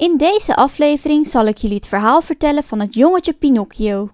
[0.00, 4.10] In deze aflevering zal ik jullie het verhaal vertellen van het jongetje Pinocchio.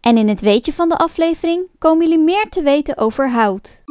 [0.00, 3.82] En in het weetje van de aflevering komen jullie meer te weten over hout.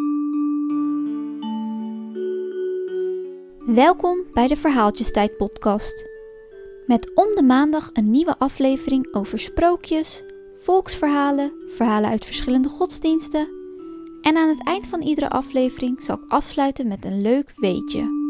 [3.65, 6.05] Welkom bij de Verhaaltjestijd podcast.
[6.85, 10.23] Met om de maandag een nieuwe aflevering over sprookjes,
[10.63, 13.47] volksverhalen, verhalen uit verschillende godsdiensten.
[14.21, 18.22] En aan het eind van iedere aflevering zal ik afsluiten met een leuk weetje.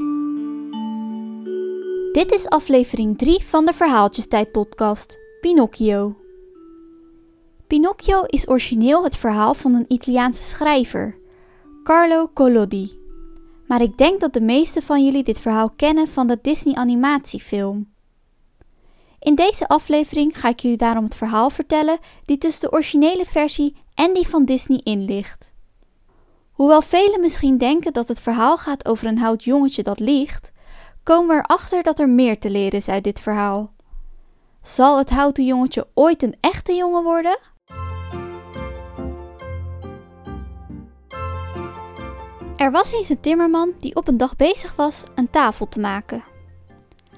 [2.13, 6.15] Dit is aflevering 3 van de Verhaaltjestijd podcast, Pinocchio.
[7.67, 11.17] Pinocchio is origineel het verhaal van een Italiaanse schrijver,
[11.83, 12.99] Carlo Collodi.
[13.67, 17.93] Maar ik denk dat de meeste van jullie dit verhaal kennen van de Disney animatiefilm.
[19.19, 23.75] In deze aflevering ga ik jullie daarom het verhaal vertellen die tussen de originele versie
[23.93, 25.53] en die van Disney in ligt.
[26.51, 30.51] Hoewel velen misschien denken dat het verhaal gaat over een hout jongetje dat liegt,
[31.03, 33.73] komen we erachter dat er meer te leren is uit dit verhaal.
[34.61, 37.37] Zal het houten jongetje ooit een echte jongen worden?
[42.57, 46.23] Er was eens een timmerman die op een dag bezig was een tafel te maken.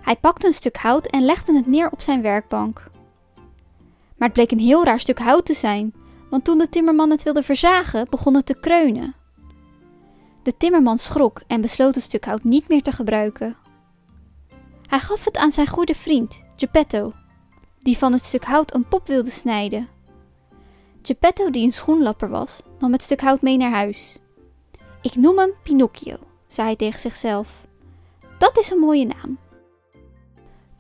[0.02, 2.84] Hij pakte een stuk hout en legde het neer op zijn werkbank.
[4.18, 5.94] Maar het bleek een heel raar stuk hout te zijn,
[6.30, 9.16] want toen de timmerman het wilde verzagen, begon het te kreunen.
[10.44, 13.56] De timmerman schrok en besloot het stuk hout niet meer te gebruiken.
[14.88, 17.12] Hij gaf het aan zijn goede vriend, Geppetto,
[17.80, 19.88] die van het stuk hout een pop wilde snijden.
[21.02, 24.18] Geppetto, die een schoenlapper was, nam het stuk hout mee naar huis.
[25.02, 27.48] Ik noem hem Pinocchio, zei hij tegen zichzelf.
[28.38, 29.38] Dat is een mooie naam.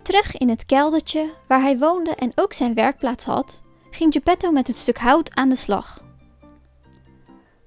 [0.01, 4.67] Terug in het keldertje waar hij woonde en ook zijn werkplaats had, ging Geppetto met
[4.67, 6.03] het stuk hout aan de slag.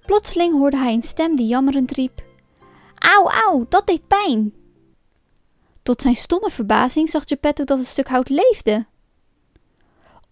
[0.07, 2.23] Plotseling hoorde hij een stem die jammerend riep:
[2.99, 4.55] Auw, auw, dat deed pijn.
[5.89, 8.87] Tot zijn stomme verbazing zag Geppetto dat het stuk hout leefde.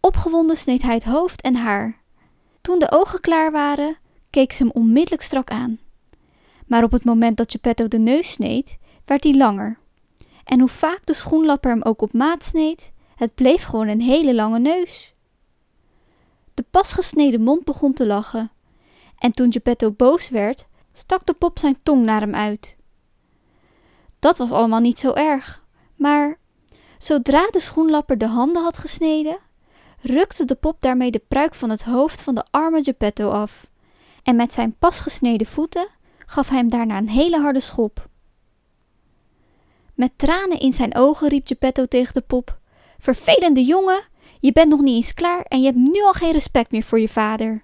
[0.00, 2.00] Opgewonden sneed hij het hoofd en haar.
[2.60, 3.98] Toen de ogen klaar waren,
[4.30, 5.78] keek ze hem onmiddellijk strak aan.
[6.66, 9.78] Maar op het moment dat Geppetto de neus sneed, werd die langer.
[10.44, 14.34] En hoe vaak de schoenlapper hem ook op maat sneed, het bleef gewoon een hele
[14.34, 15.14] lange neus.
[16.54, 18.50] De pas gesneden mond begon te lachen.
[19.18, 22.75] En toen Geppetto boos werd, stak de pop zijn tong naar hem uit.
[24.26, 25.64] Dat was allemaal niet zo erg.
[25.96, 26.38] Maar
[26.98, 29.38] zodra de schoenlapper de handen had gesneden,
[30.00, 33.66] rukte de pop daarmee de pruik van het hoofd van de arme Geppetto af.
[34.22, 35.88] En met zijn pas gesneden voeten
[36.26, 38.08] gaf hij hem daarna een hele harde schop.
[39.94, 42.58] Met tranen in zijn ogen riep Geppetto tegen de pop:
[42.98, 44.02] Vervelende jongen,
[44.40, 47.00] je bent nog niet eens klaar en je hebt nu al geen respect meer voor
[47.00, 47.62] je vader.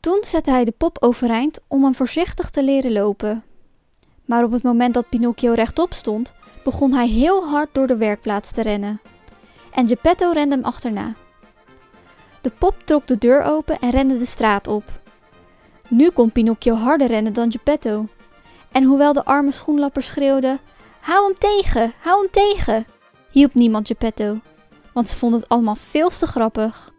[0.00, 3.44] Toen zette hij de pop overeind om hem voorzichtig te leren lopen.
[4.24, 6.34] Maar op het moment dat Pinocchio rechtop stond,
[6.64, 9.00] begon hij heel hard door de werkplaats te rennen.
[9.72, 11.14] En Geppetto rende hem achterna.
[12.40, 14.84] De pop trok de deur open en rende de straat op.
[15.88, 18.06] Nu kon Pinocchio harder rennen dan Geppetto.
[18.72, 20.58] En hoewel de arme schoenlapper schreeuwde:
[21.00, 22.86] Hou hem tegen, hou hem tegen,
[23.30, 24.40] hielp niemand Geppetto,
[24.92, 26.92] want ze vonden het allemaal veel te grappig.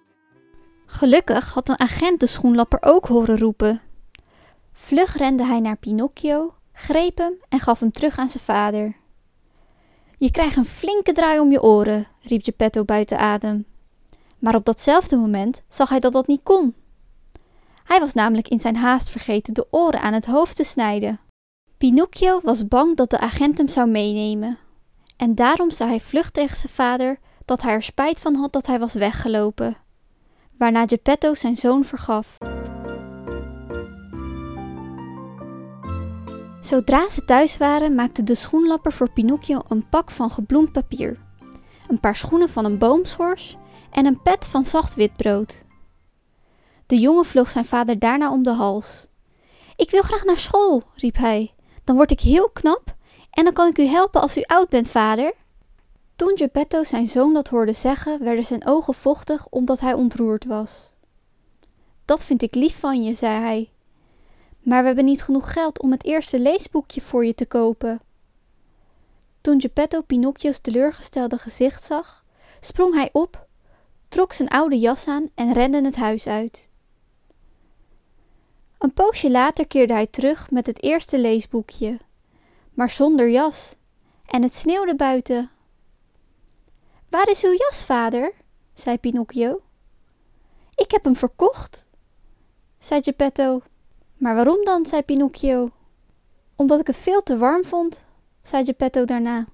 [0.85, 3.81] Gelukkig had een agent de schoenlapper ook horen roepen.
[4.73, 8.95] Vlug rende hij naar Pinocchio greep hem en gaf hem terug aan zijn vader.
[10.17, 13.65] Je krijgt een flinke draai om je oren, riep Geppetto buiten adem.
[14.39, 16.75] Maar op datzelfde moment zag hij dat dat niet kon.
[17.83, 21.19] Hij was namelijk in zijn haast vergeten de oren aan het hoofd te snijden.
[21.77, 24.57] Pinocchio was bang dat de agent hem zou meenemen.
[25.17, 28.67] En daarom zei hij vlug tegen zijn vader dat hij er spijt van had dat
[28.67, 29.77] hij was weggelopen.
[30.57, 32.37] Waarna Geppetto zijn zoon vergaf.
[36.63, 41.19] Zodra ze thuis waren, maakte de schoenlapper voor Pinocchio een pak van gebloemd papier,
[41.87, 43.57] een paar schoenen van een boomschors
[43.91, 45.65] en een pet van zacht wit brood.
[46.85, 49.07] De jongen vloog zijn vader daarna om de hals.
[49.75, 51.53] Ik wil graag naar school, riep hij.
[51.83, 52.95] Dan word ik heel knap
[53.29, 55.33] en dan kan ik u helpen als u oud bent, vader.
[56.15, 60.93] Toen Geppetto zijn zoon dat hoorde zeggen, werden zijn ogen vochtig omdat hij ontroerd was.
[62.05, 63.72] Dat vind ik lief van je, zei hij.
[64.63, 68.01] Maar we hebben niet genoeg geld om het eerste leesboekje voor je te kopen.
[69.41, 72.25] Toen Geppetto Pinocchio's teleurgestelde gezicht zag,
[72.59, 73.47] sprong hij op,
[74.07, 76.69] trok zijn oude jas aan en rende het huis uit.
[78.77, 81.99] Een poosje later keerde hij terug met het eerste leesboekje,
[82.73, 83.75] maar zonder jas,
[84.25, 85.51] en het sneeuwde buiten.
[87.09, 88.33] Waar is uw jas, vader?
[88.73, 89.61] zei Pinocchio.
[90.75, 91.89] Ik heb hem verkocht,
[92.77, 93.61] zei Geppetto.
[94.23, 94.85] Maar waarom dan?
[94.85, 95.69] zei Pinocchio.
[96.55, 98.03] Omdat ik het veel te warm vond,
[98.41, 99.45] zei Geppetto daarna.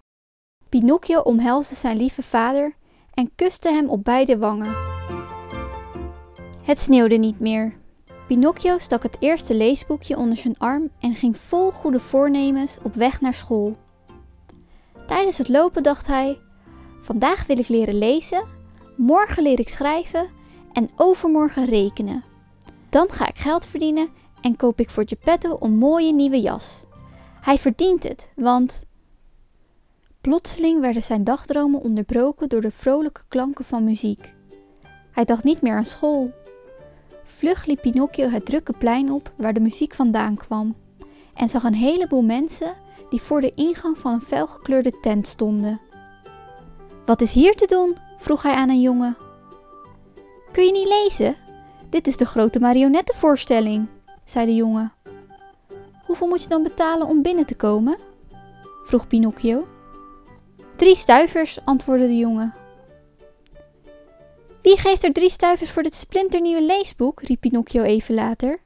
[0.70, 2.76] Pinocchio omhelsde zijn lieve vader
[3.14, 4.76] en kuste hem op beide wangen.
[6.64, 7.78] Het sneeuwde niet meer.
[8.28, 13.22] Pinocchio stak het eerste leesboekje onder zijn arm en ging vol goede voornemens op weg
[13.22, 13.78] naar school.
[15.08, 16.40] Tijdens het lopen dacht hij:
[17.02, 18.48] Vandaag wil ik leren lezen,
[18.98, 20.30] morgen leer ik schrijven
[20.74, 22.24] en overmorgen rekenen.
[22.90, 24.10] Dan ga ik geld verdienen
[24.42, 26.86] en koop ik voor Geppetto een mooie nieuwe jas.
[27.42, 28.84] Hij verdient het, want.
[30.22, 34.34] Plotseling werden zijn dagdromen onderbroken door de vrolijke klanken van muziek.
[35.12, 36.32] Hij dacht niet meer aan school.
[37.24, 40.76] Vlug liep Pinocchio het drukke plein op waar de muziek vandaan kwam
[41.34, 42.74] en zag een heleboel mensen
[43.10, 45.82] die voor de ingang van een felgekleurde tent stonden.
[47.06, 47.98] Wat is hier te doen?
[48.18, 49.18] vroeg hij aan een jongen.
[50.52, 51.36] Kun je niet lezen?
[51.90, 53.88] Dit is de grote marionettenvoorstelling,
[54.30, 54.92] zei de jongen.
[56.06, 57.98] Hoeveel moet je dan betalen om binnen te komen?
[58.86, 59.68] vroeg Pinocchio.
[60.76, 62.54] Drie stuivers, antwoordde de jongen.
[64.62, 67.22] Wie geeft er drie stuivers voor dit splinternieuwe leesboek?
[67.22, 68.60] riep Pinocchio even later.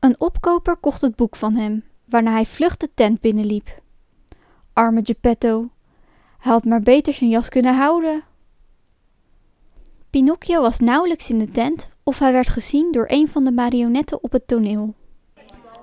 [0.00, 3.82] Een opkoper kocht het boek van hem, waarna hij vlug de tent binnenliep.
[4.72, 5.70] Arme Geppetto,
[6.38, 8.24] hij had maar beter zijn jas kunnen houden.
[10.10, 14.22] Pinocchio was nauwelijks in de tent of hij werd gezien door een van de marionetten
[14.22, 14.94] op het toneel.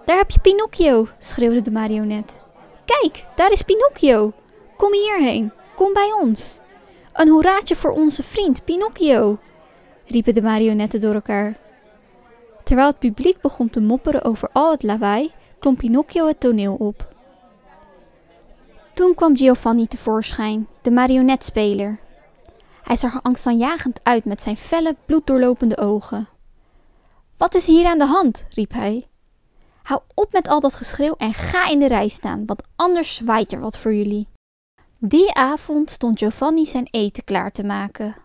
[0.06, 2.42] Daar heb je Pinocchio, schreeuwde de marionet.
[2.86, 4.34] Kijk, daar is Pinocchio.
[4.78, 6.60] Kom hierheen, kom bij ons.
[7.14, 9.38] Een hoeraatje voor onze vriend Pinocchio,
[10.06, 11.58] riepen de marionetten door elkaar.
[12.64, 17.10] Terwijl het publiek begon te mopperen over al het lawaai, klom Pinocchio het toneel op.
[18.94, 22.00] Toen kwam Giovanni tevoorschijn, de marionetspeler.
[22.84, 26.28] Hij zag er angstaanjagend uit met zijn felle, bloeddoorlopende ogen.
[27.38, 28.44] Wat is hier aan de hand?
[28.50, 29.08] riep hij.
[29.84, 33.54] Hou op met al dat geschreeuw en ga in de rij staan, want anders zwaait
[33.54, 34.28] er wat voor jullie.
[34.98, 38.16] Die avond stond Giovanni zijn eten klaar te maken.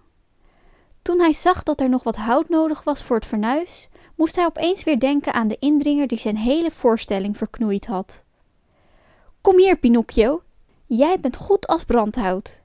[1.02, 4.44] Toen hij zag dat er nog wat hout nodig was voor het fornuis, moest hij
[4.44, 8.24] opeens weer denken aan de indringer die zijn hele voorstelling verknoeid had.
[9.40, 10.42] Kom hier, Pinocchio,
[10.86, 12.62] jij bent goed als brandhout.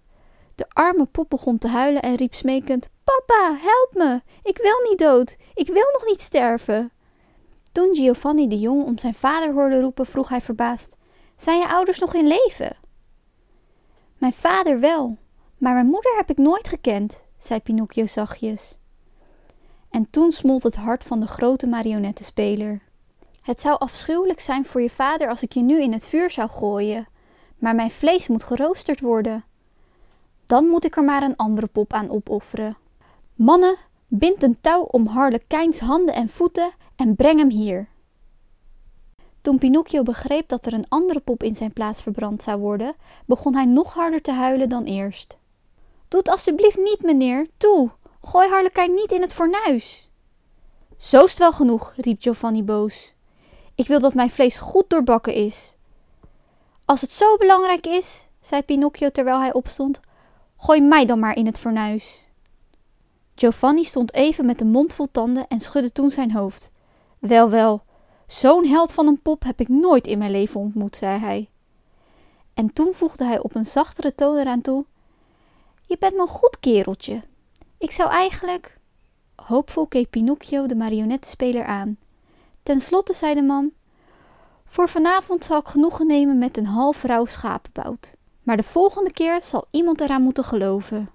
[0.56, 4.22] De arme pop begon te huilen en riep smekend: Papa, help me!
[4.44, 5.36] Ik wil niet dood!
[5.54, 6.92] Ik wil nog niet sterven!
[7.72, 10.98] Toen Giovanni de jongen om zijn vader hoorde roepen, vroeg hij verbaasd:
[11.38, 12.78] Zijn je ouders nog in leven?
[14.18, 15.18] Mijn vader wel,
[15.58, 18.78] maar mijn moeder heb ik nooit gekend, zei Pinocchio zachtjes.
[19.90, 22.82] En toen smolt het hart van de grote marionettenspeler.
[23.42, 26.50] Het zou afschuwelijk zijn voor je vader als ik je nu in het vuur zou
[26.50, 27.08] gooien,
[27.58, 29.46] maar mijn vlees moet geroosterd worden.
[30.52, 32.78] Dan moet ik er maar een andere pop aan opofferen.
[33.36, 33.78] Mannen,
[34.08, 37.90] bind een touw om Harlekijns handen en voeten en breng hem hier.
[39.42, 42.96] Toen Pinocchio begreep dat er een andere pop in zijn plaats verbrand zou worden,
[43.26, 45.38] begon hij nog harder te huilen dan eerst.
[46.08, 47.90] Doe het alstublieft niet, meneer, toe!
[48.22, 50.10] Gooi Harlekijn niet in het fornuis!
[50.98, 53.14] Zo is het wel genoeg, riep Giovanni boos.
[53.76, 55.76] Ik wil dat mijn vlees goed doorbakken is.
[56.86, 60.00] Als het zo belangrijk is, zei Pinocchio terwijl hij opstond,
[60.62, 62.26] gooi mij dan maar in het fornuis.
[63.36, 66.72] Giovanni stond even met de mond vol tanden en schudde toen zijn hoofd.
[67.20, 67.84] Wel, wel,
[68.28, 71.50] zo'n held van een pop heb ik nooit in mijn leven ontmoet, zei hij.
[72.54, 74.86] En toen voegde hij op een zachtere toon eraan toe:
[75.86, 77.22] Je bent me een goed kereltje.
[77.78, 78.78] Ik zou eigenlijk.
[79.36, 81.98] Hoopvol keek Pinocchio de marionettenspeler aan.
[82.64, 83.72] Ten slotte zei de man:
[84.66, 88.20] Voor vanavond zal ik genoegen nemen met een half rauw schapenbout.
[88.52, 91.10] Maar de volgende keer zal iemand eraan moeten geloven.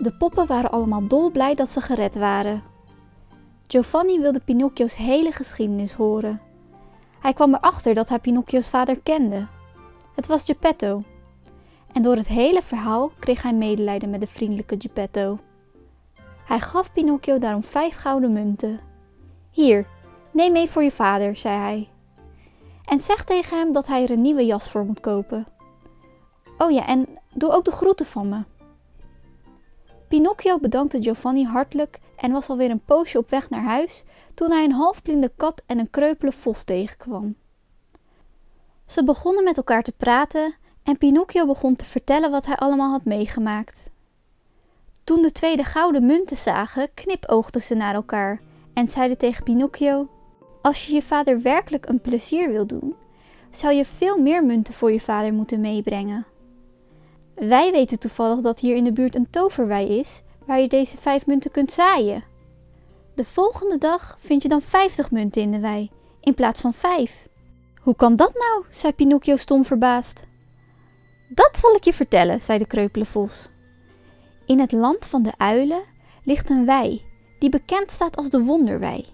[0.00, 2.62] De poppen waren allemaal dolblij dat ze gered waren.
[3.66, 6.40] Giovanni wilde Pinocchio's hele geschiedenis horen.
[7.20, 9.46] Hij kwam erachter dat hij Pinocchio's vader kende.
[10.14, 11.02] Het was Geppetto.
[11.92, 15.38] En door het hele verhaal kreeg hij medelijden met de vriendelijke Geppetto.
[16.44, 18.80] Hij gaf Pinocchio daarom vijf gouden munten.
[19.50, 19.86] Hier,
[20.32, 21.88] neem mee voor je vader, zei hij.
[22.84, 25.46] En zeg tegen hem dat hij er een nieuwe jas voor moet kopen.
[26.62, 28.42] Oh ja, en doe ook de groeten van me.
[30.08, 34.04] Pinocchio bedankte Giovanni hartelijk en was alweer een poosje op weg naar huis
[34.34, 37.36] toen hij een halfblinde kat en een kreupele vos tegenkwam.
[38.86, 43.04] Ze begonnen met elkaar te praten en Pinocchio begon te vertellen wat hij allemaal had
[43.04, 43.90] meegemaakt.
[45.04, 48.40] Toen de twee de gouden munten zagen, knipoogden ze naar elkaar
[48.74, 50.08] en zeiden tegen Pinocchio:
[50.62, 52.94] Als je je vader werkelijk een plezier wil doen,
[53.50, 56.26] zou je veel meer munten voor je vader moeten meebrengen.
[57.34, 61.26] Wij weten toevallig dat hier in de buurt een toverwei is waar je deze vijf
[61.26, 62.24] munten kunt zaaien.
[63.14, 67.28] De volgende dag vind je dan vijftig munten in de wei, in plaats van vijf.
[67.80, 68.64] Hoe kan dat nou?
[68.70, 70.22] zei Pinocchio stom verbaasd.
[71.28, 73.50] Dat zal ik je vertellen, zei de kreupele vos.
[74.46, 75.82] In het land van de uilen
[76.22, 77.02] ligt een wei
[77.38, 79.06] die bekend staat als de wonderwei.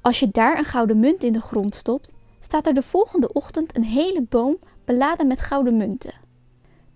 [0.00, 3.76] Als je daar een gouden munt in de grond stopt, staat er de volgende ochtend
[3.76, 6.23] een hele boom beladen met gouden munten.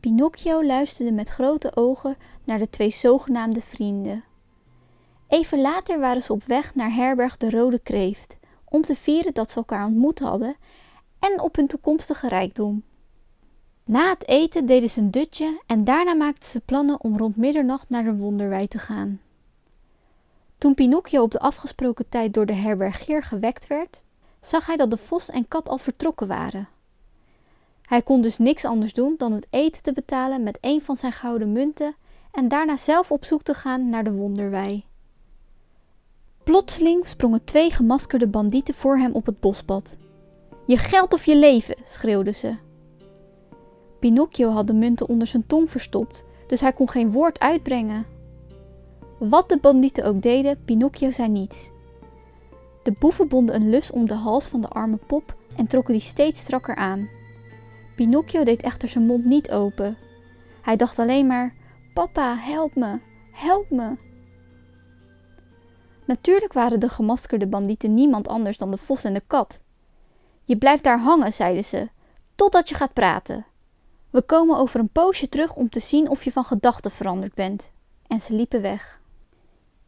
[0.00, 4.24] Pinocchio luisterde met grote ogen naar de twee zogenaamde vrienden.
[5.28, 9.50] Even later waren ze op weg naar herberg de Rode Kreeft om te vieren dat
[9.50, 10.56] ze elkaar ontmoet hadden
[11.18, 12.82] en op hun toekomstige rijkdom.
[13.84, 17.88] Na het eten deden ze een dutje en daarna maakten ze plannen om rond middernacht
[17.88, 19.20] naar de wonderwei te gaan.
[20.58, 24.02] Toen Pinocchio op de afgesproken tijd door de herbergier gewekt werd,
[24.40, 26.68] zag hij dat de vos en kat al vertrokken waren.
[27.88, 31.12] Hij kon dus niks anders doen dan het eten te betalen met een van zijn
[31.12, 31.94] gouden munten
[32.32, 34.84] en daarna zelf op zoek te gaan naar de wonderwei.
[36.44, 39.96] Plotseling sprongen twee gemaskerde bandieten voor hem op het bospad.
[40.66, 42.56] Je geld of je leven, schreeuwden ze.
[43.98, 48.06] Pinocchio had de munten onder zijn tong verstopt, dus hij kon geen woord uitbrengen.
[49.18, 51.70] Wat de bandieten ook deden, Pinocchio zei niets.
[52.82, 56.02] De boeven bonden een lus om de hals van de arme pop en trokken die
[56.02, 57.17] steeds strakker aan.
[57.98, 59.96] Pinocchio deed echter zijn mond niet open.
[60.62, 61.54] Hij dacht alleen maar:
[61.94, 63.00] Papa, help me,
[63.32, 63.96] help me.
[66.04, 69.62] Natuurlijk waren de gemaskerde bandieten niemand anders dan de vos en de kat.
[70.44, 71.88] Je blijft daar hangen, zeiden ze,
[72.34, 73.46] totdat je gaat praten.
[74.10, 77.72] We komen over een poosje terug om te zien of je van gedachten veranderd bent.
[78.06, 79.00] En ze liepen weg.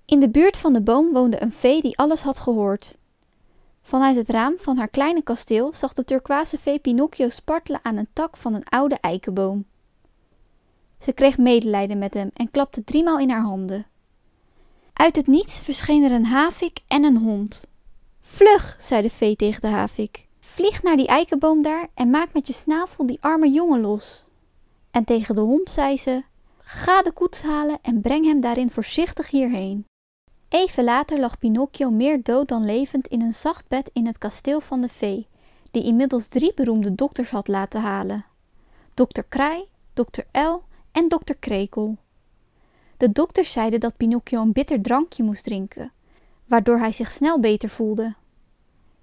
[0.05, 2.99] In de buurt van de boom woonde een vee die alles had gehoord.
[3.91, 8.09] Vanuit het raam van haar kleine kasteel zag de turquoise vee Pinocchio spartelen aan een
[8.13, 9.65] tak van een oude eikenboom.
[10.99, 13.87] Ze kreeg medelijden met hem en klapte driemaal in haar handen.
[14.93, 17.67] Uit het niets verscheen er een havik en een hond.
[18.21, 20.27] Vlug, zei de vee tegen de havik.
[20.41, 24.25] Vlieg naar die eikenboom daar en maak met je snavel die arme jongen los.
[24.91, 26.23] En tegen de hond zei ze:
[26.59, 29.90] Ga de koets halen en breng hem daarin voorzichtig hierheen.
[30.51, 34.61] Even later lag Pinocchio meer dood dan levend in een zacht bed in het kasteel
[34.61, 35.27] van de vee,
[35.71, 38.25] die inmiddels drie beroemde dokters had laten halen:
[38.95, 39.65] dokter Kraai,
[39.95, 41.97] dokter El en dokter Krekel.
[42.97, 45.93] De dokters zeiden dat Pinocchio een bitter drankje moest drinken,
[46.47, 48.15] waardoor hij zich snel beter voelde.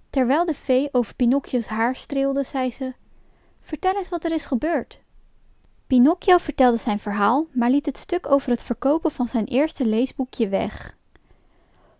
[0.10, 2.94] Terwijl de vee over Pinocchio's haar streelde, zei ze:
[3.62, 5.00] Vertel eens wat er is gebeurd.
[5.88, 10.50] Pinocchio vertelde zijn verhaal, maar liet het stuk over het verkopen van zijn eerste leesboekje
[10.50, 10.97] weg.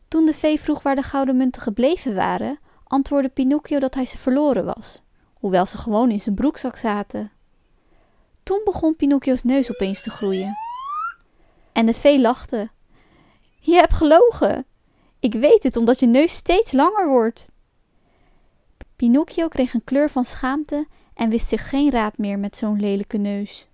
[0.08, 4.18] Toen de vee vroeg waar de gouden munten gebleven waren, antwoordde Pinocchio dat hij ze
[4.18, 5.02] verloren was,
[5.34, 7.32] hoewel ze gewoon in zijn broekzak zaten.
[8.44, 10.58] Toen begon Pinocchio's neus opeens te groeien.
[11.72, 12.70] En de vee lachte.
[13.60, 14.66] Je hebt gelogen.
[15.20, 17.52] Ik weet het omdat je neus steeds langer wordt.
[18.96, 23.18] Pinocchio kreeg een kleur van schaamte en wist zich geen raad meer met zo'n lelijke
[23.18, 23.68] neus.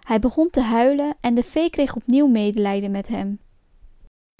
[0.00, 3.38] Hij begon te huilen en de vee kreeg opnieuw medelijden met hem.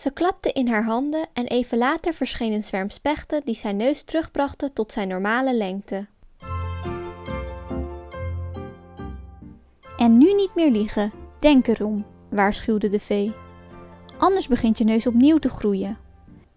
[0.04, 4.02] Ze klapte in haar handen en even later verscheen een zwerm spechten die zijn neus
[4.02, 6.06] terugbrachten tot zijn normale lengte.
[9.96, 13.32] En nu niet meer liegen, denk erom, waarschuwde de vee.
[14.18, 15.98] Anders begint je neus opnieuw te groeien.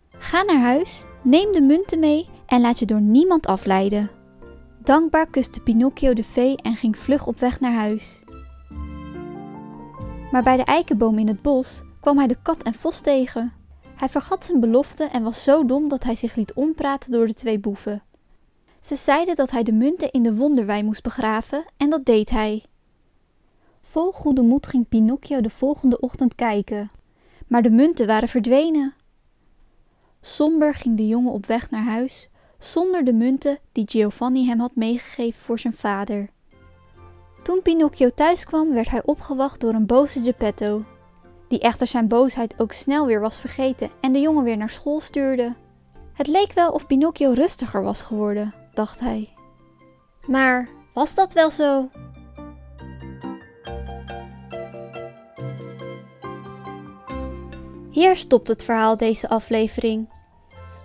[0.09, 4.09] Ga naar huis, neem de munten mee en laat je door niemand afleiden.
[4.77, 8.23] Dankbaar kuste Pinocchio de vee en ging vlug op weg naar huis.
[10.31, 13.53] Maar bij de eikenboom in het bos kwam hij de kat en vos tegen.
[13.95, 17.33] Hij vergat zijn belofte en was zo dom dat hij zich liet ompraten door de
[17.33, 18.03] twee boeven.
[18.81, 22.63] Ze zeiden dat hij de munten in de wonderwei moest begraven en dat deed hij.
[23.81, 26.89] Vol goede moed ging Pinocchio de volgende ochtend kijken,
[27.47, 28.93] maar de munten waren verdwenen.
[30.21, 34.75] Somber ging de jongen op weg naar huis, zonder de munten die Giovanni hem had
[34.75, 36.29] meegegeven voor zijn vader.
[37.43, 40.83] Toen Pinocchio thuis kwam, werd hij opgewacht door een boze Geppetto,
[41.47, 45.01] die echter zijn boosheid ook snel weer was vergeten en de jongen weer naar school
[45.01, 45.55] stuurde.
[46.13, 49.29] Het leek wel of Pinocchio rustiger was geworden, dacht hij.
[50.27, 51.89] Maar was dat wel zo?
[57.91, 60.09] Hier stopt het verhaal deze aflevering.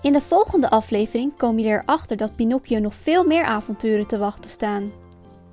[0.03, 4.51] In de volgende aflevering kom je erachter dat Pinocchio nog veel meer avonturen te wachten
[4.51, 4.93] staan.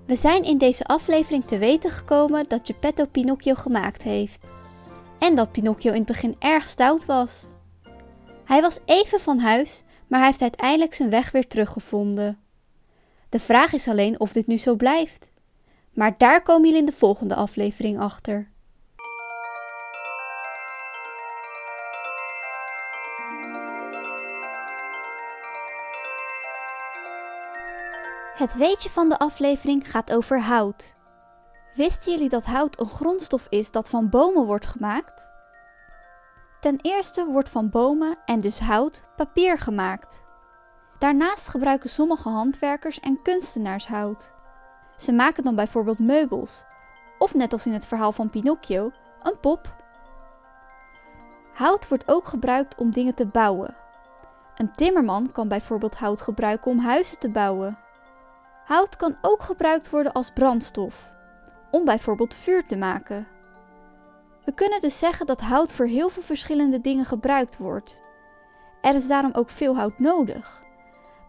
[0.05, 4.47] We zijn in deze aflevering te weten gekomen dat Geppetto Pinocchio gemaakt heeft.
[5.19, 7.43] En dat Pinocchio in het begin erg stout was.
[8.45, 12.39] Hij was even van huis, maar hij heeft uiteindelijk zijn weg weer teruggevonden.
[13.29, 15.29] De vraag is alleen of dit nu zo blijft.
[15.93, 18.49] Maar daar komen jullie in de volgende aflevering achter.
[28.35, 30.95] Het weetje van de aflevering gaat over hout.
[31.73, 35.29] Wisten jullie dat hout een grondstof is dat van bomen wordt gemaakt?
[36.59, 40.23] Ten eerste wordt van bomen en dus hout papier gemaakt.
[40.99, 44.33] Daarnaast gebruiken sommige handwerkers en kunstenaars hout.
[44.97, 46.63] Ze maken dan bijvoorbeeld meubels,
[47.17, 48.91] of net als in het verhaal van Pinocchio,
[49.23, 49.75] een pop.
[51.53, 53.75] Hout wordt ook gebruikt om dingen te bouwen.
[54.55, 57.77] Een timmerman kan bijvoorbeeld hout gebruiken om huizen te bouwen.
[58.65, 61.08] Hout kan ook gebruikt worden als brandstof,
[61.71, 63.27] om bijvoorbeeld vuur te maken.
[64.45, 68.03] We kunnen dus zeggen dat hout voor heel veel verschillende dingen gebruikt wordt.
[68.81, 70.63] Er is daarom ook veel hout nodig.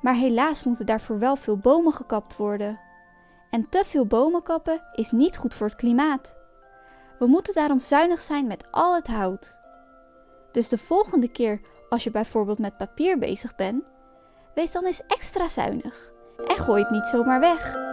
[0.00, 2.80] Maar helaas moeten daarvoor wel veel bomen gekapt worden.
[3.50, 6.36] En te veel bomen kappen is niet goed voor het klimaat.
[7.18, 9.58] We moeten daarom zuinig zijn met al het hout.
[10.52, 13.84] Dus de volgende keer als je bijvoorbeeld met papier bezig bent,
[14.54, 16.12] wees dan eens extra zuinig
[16.46, 17.89] en gooi het niet zomaar weg.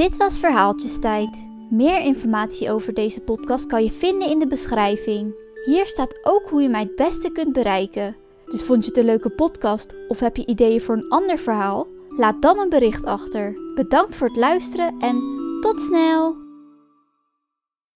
[0.00, 1.48] Dit was Verhaaltjestijd.
[1.70, 5.34] Meer informatie over deze podcast kan je vinden in de beschrijving.
[5.64, 8.16] Hier staat ook hoe je mij het beste kunt bereiken.
[8.44, 11.86] Dus vond je het een leuke podcast of heb je ideeën voor een ander verhaal?
[12.16, 13.72] Laat dan een bericht achter.
[13.74, 15.22] Bedankt voor het luisteren en
[15.60, 16.49] tot snel!